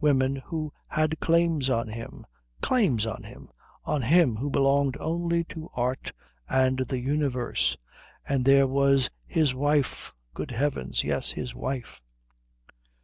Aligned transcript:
women 0.00 0.34
who 0.34 0.72
had 0.88 1.20
claims 1.20 1.70
on 1.70 1.86
him 1.86 2.26
claims 2.60 3.06
on 3.06 3.22
him! 3.22 3.48
on 3.84 4.02
him 4.02 4.34
who 4.34 4.50
belonged 4.50 4.96
only 4.98 5.44
to 5.44 5.70
art 5.74 6.12
and 6.48 6.78
the 6.78 6.98
universe. 6.98 7.76
And 8.28 8.44
there 8.44 8.66
was 8.66 9.08
his 9.28 9.54
wife 9.54 10.12
good 10.34 10.50
heavens, 10.50 11.04
yes, 11.04 11.30
his 11.30 11.54
wife.... 11.54 12.02